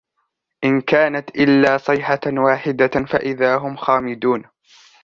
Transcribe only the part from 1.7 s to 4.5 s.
صَيْحَةً وَاحِدَةً فَإِذَا هُمْ خَامِدُونَ